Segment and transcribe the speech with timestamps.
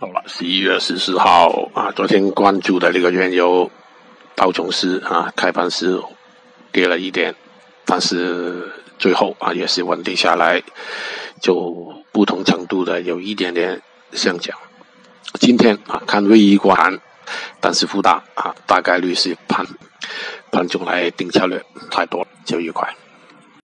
[0.00, 3.70] 好了，十一月十四号啊，昨天关注的那个原油
[4.34, 6.00] 道琼斯啊，开盘时
[6.72, 7.34] 跌了一点，
[7.84, 8.66] 但是
[8.98, 10.62] 最后啊也是稳定下来，
[11.42, 13.82] 就不同程度的有一点点
[14.12, 14.56] 上涨。
[15.34, 16.98] 今天啊，看微一管，
[17.60, 19.66] 但是复大啊，大概率是盘
[20.50, 22.88] 盘中来定策略太多，就愉快。